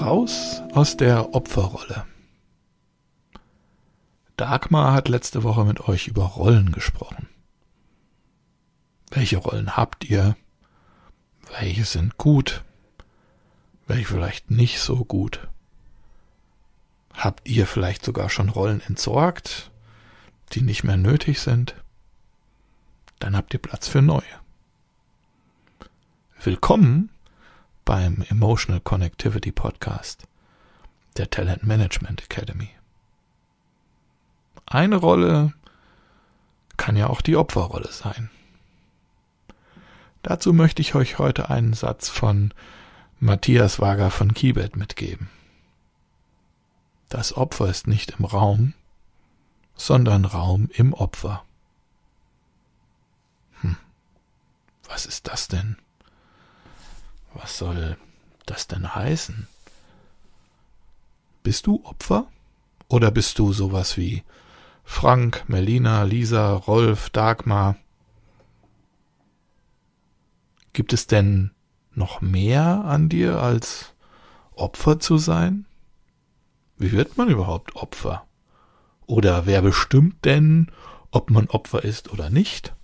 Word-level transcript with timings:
Raus 0.00 0.62
aus 0.72 0.96
der 0.96 1.34
Opferrolle. 1.34 2.06
Dagmar 4.38 4.94
hat 4.94 5.10
letzte 5.10 5.42
Woche 5.42 5.66
mit 5.66 5.88
euch 5.88 6.08
über 6.08 6.24
Rollen 6.24 6.72
gesprochen. 6.72 7.28
Welche 9.10 9.36
Rollen 9.36 9.76
habt 9.76 10.04
ihr? 10.04 10.36
Welche 11.52 11.84
sind 11.84 12.16
gut? 12.16 12.64
Welche 13.86 14.06
vielleicht 14.06 14.50
nicht 14.50 14.80
so 14.80 15.04
gut? 15.04 15.48
Habt 17.12 17.46
ihr 17.46 17.66
vielleicht 17.66 18.02
sogar 18.02 18.30
schon 18.30 18.48
Rollen 18.48 18.80
entsorgt, 18.80 19.70
die 20.52 20.62
nicht 20.62 20.82
mehr 20.82 20.96
nötig 20.96 21.40
sind? 21.40 21.74
Dann 23.18 23.36
habt 23.36 23.52
ihr 23.52 23.60
Platz 23.60 23.86
für 23.86 24.00
neue. 24.00 24.22
Willkommen 26.42 27.10
beim 27.90 28.24
Emotional 28.28 28.80
Connectivity 28.80 29.50
Podcast 29.50 30.28
der 31.16 31.28
Talent 31.28 31.64
Management 31.64 32.22
Academy. 32.22 32.70
Eine 34.64 34.94
Rolle 34.94 35.54
kann 36.76 36.94
ja 36.94 37.08
auch 37.08 37.20
die 37.20 37.34
Opferrolle 37.34 37.90
sein. 37.90 38.30
Dazu 40.22 40.52
möchte 40.52 40.80
ich 40.82 40.94
euch 40.94 41.18
heute 41.18 41.50
einen 41.50 41.72
Satz 41.72 42.08
von 42.08 42.54
Matthias 43.18 43.80
Wager 43.80 44.12
von 44.12 44.34
Kibet 44.34 44.76
mitgeben. 44.76 45.28
Das 47.08 47.36
Opfer 47.36 47.68
ist 47.68 47.88
nicht 47.88 48.12
im 48.20 48.24
Raum, 48.24 48.72
sondern 49.74 50.26
Raum 50.26 50.70
im 50.72 50.94
Opfer. 50.94 51.44
Hm, 53.62 53.76
was 54.84 55.06
ist 55.06 55.26
das 55.26 55.48
denn? 55.48 55.76
Was 57.34 57.58
soll 57.58 57.96
das 58.46 58.66
denn 58.66 58.94
heißen? 58.94 59.48
Bist 61.42 61.66
du 61.66 61.84
Opfer? 61.84 62.26
Oder 62.88 63.10
bist 63.10 63.38
du 63.38 63.52
sowas 63.52 63.96
wie 63.96 64.24
Frank, 64.84 65.44
Melina, 65.46 66.02
Lisa, 66.02 66.52
Rolf, 66.52 67.10
Dagmar? 67.10 67.76
Gibt 70.72 70.92
es 70.92 71.06
denn 71.06 71.52
noch 71.94 72.20
mehr 72.20 72.84
an 72.84 73.08
dir 73.08 73.40
als 73.40 73.94
Opfer 74.54 75.00
zu 75.00 75.18
sein? 75.18 75.66
Wie 76.76 76.92
wird 76.92 77.16
man 77.16 77.28
überhaupt 77.28 77.76
Opfer? 77.76 78.26
Oder 79.06 79.46
wer 79.46 79.62
bestimmt 79.62 80.24
denn, 80.24 80.70
ob 81.10 81.30
man 81.30 81.48
Opfer 81.48 81.84
ist 81.84 82.12
oder 82.12 82.30
nicht? 82.30 82.74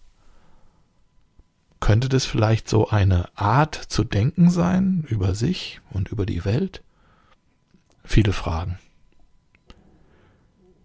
Könnte 1.80 2.08
das 2.08 2.24
vielleicht 2.24 2.68
so 2.68 2.88
eine 2.88 3.28
Art 3.36 3.74
zu 3.74 4.02
denken 4.04 4.50
sein 4.50 5.04
über 5.08 5.34
sich 5.34 5.80
und 5.90 6.08
über 6.08 6.26
die 6.26 6.44
Welt? 6.44 6.82
Viele 8.04 8.32
Fragen. 8.32 8.78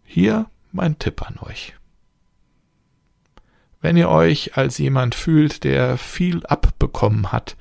Hier 0.03 0.47
mein 0.71 0.99
Tipp 0.99 1.21
an 1.21 1.37
euch. 1.39 1.73
Wenn 3.79 3.97
ihr 3.97 4.09
euch 4.09 4.57
als 4.57 4.77
jemand 4.77 5.15
fühlt, 5.15 5.63
der 5.63 5.97
viel 5.97 6.45
abbekommen 6.45 7.31
hat, 7.31 7.57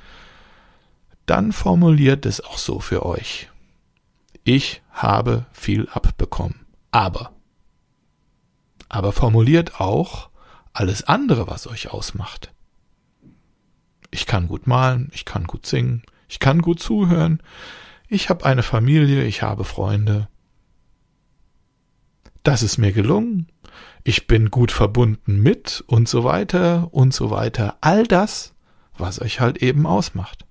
dann 1.27 1.53
formuliert 1.53 2.27
es 2.27 2.41
auch 2.41 2.59
so 2.59 2.81
für 2.81 3.07
euch. 3.07 3.49
Ich 4.45 4.83
habe 4.91 5.47
viel 5.53 5.89
abbekommen. 5.91 6.67
Aber. 6.91 7.33
Aber 8.89 9.13
formuliert 9.13 9.81
auch 9.81 10.31
alles 10.73 11.05
andere, 11.05 11.47
was 11.47 11.67
euch 11.67 11.91
ausmacht. 11.91 12.53
Ich 14.11 14.27
kann 14.27 14.49
gut 14.49 14.67
malen, 14.67 15.11
ich 15.13 15.25
kann 15.25 15.45
gut 15.45 15.67
singen, 15.67 16.03
ich 16.29 16.39
kann 16.39 16.63
gut 16.63 16.81
zuhören, 16.81 17.43
ich 18.09 18.29
habe 18.29 18.45
eine 18.45 18.63
Familie, 18.63 19.25
ich 19.25 19.43
habe 19.43 19.65
Freunde. 19.65 20.29
Das 22.43 22.63
ist 22.63 22.79
mir 22.79 22.93
gelungen, 22.93 23.49
ich 24.03 24.27
bin 24.27 24.51
gut 24.51 24.73
verbunden 24.73 25.41
mit 25.41 25.85
und 25.87 26.09
so 26.09 26.25
weiter 26.25 26.89
und 26.93 27.15
so 27.15 27.31
weiter. 27.31 27.77
All 27.81 28.07
das, 28.07 28.55
was 28.97 29.21
euch 29.21 29.41
halt 29.41 29.63
eben 29.63 29.87
ausmacht. 29.87 30.47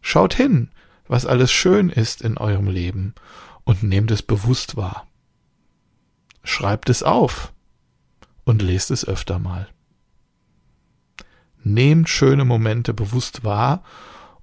Schaut 0.00 0.34
hin, 0.34 0.70
was 1.06 1.26
alles 1.26 1.52
schön 1.52 1.90
ist 1.90 2.22
in 2.22 2.38
eurem 2.38 2.68
Leben 2.68 3.14
und 3.64 3.82
nehmt 3.82 4.10
es 4.10 4.22
bewusst 4.22 4.76
wahr. 4.76 5.06
Schreibt 6.42 6.90
es 6.90 7.02
auf 7.02 7.52
und 8.44 8.62
lest 8.62 8.90
es 8.90 9.06
öfter 9.06 9.38
mal. 9.38 9.68
Nehmt 11.64 12.08
schöne 12.08 12.44
Momente 12.44 12.94
bewusst 12.94 13.42
wahr 13.42 13.82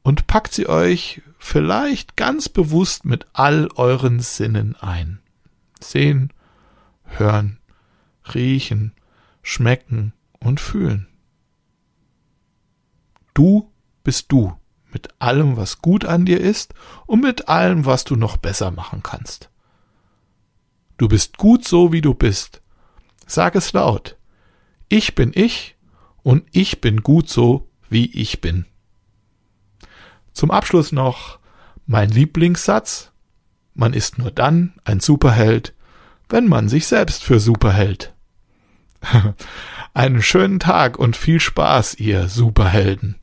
und 0.01 0.27
packt 0.27 0.53
sie 0.53 0.67
euch 0.67 1.21
vielleicht 1.37 2.17
ganz 2.17 2.49
bewusst 2.49 3.05
mit 3.05 3.27
all 3.33 3.69
euren 3.75 4.19
Sinnen 4.19 4.75
ein. 4.75 5.19
Sehen, 5.79 6.33
hören, 7.05 7.59
riechen, 8.33 8.93
schmecken 9.43 10.13
und 10.39 10.59
fühlen. 10.59 11.07
Du 13.33 13.71
bist 14.03 14.31
du 14.31 14.53
mit 14.91 15.09
allem, 15.19 15.57
was 15.57 15.81
gut 15.81 16.05
an 16.05 16.25
dir 16.25 16.41
ist 16.41 16.73
und 17.05 17.21
mit 17.21 17.47
allem, 17.47 17.85
was 17.85 18.03
du 18.03 18.15
noch 18.15 18.37
besser 18.37 18.71
machen 18.71 19.03
kannst. 19.03 19.49
Du 20.97 21.07
bist 21.07 21.37
gut 21.37 21.65
so, 21.65 21.91
wie 21.91 22.01
du 22.01 22.13
bist. 22.13 22.61
Sag 23.25 23.55
es 23.55 23.73
laut. 23.73 24.17
Ich 24.89 25.15
bin 25.15 25.31
ich 25.33 25.75
und 26.23 26.43
ich 26.51 26.81
bin 26.81 27.03
gut 27.03 27.29
so, 27.29 27.67
wie 27.89 28.11
ich 28.11 28.41
bin. 28.41 28.65
Zum 30.33 30.51
Abschluss 30.51 30.91
noch 30.91 31.39
mein 31.85 32.09
Lieblingssatz. 32.09 33.11
Man 33.73 33.93
ist 33.93 34.17
nur 34.17 34.31
dann 34.31 34.73
ein 34.83 34.99
Superheld, 34.99 35.73
wenn 36.29 36.47
man 36.47 36.69
sich 36.69 36.87
selbst 36.87 37.23
für 37.23 37.39
super 37.39 37.73
hält. 37.73 38.13
Einen 39.93 40.21
schönen 40.21 40.59
Tag 40.59 40.97
und 40.97 41.17
viel 41.17 41.39
Spaß, 41.39 41.95
ihr 41.95 42.29
Superhelden. 42.29 43.20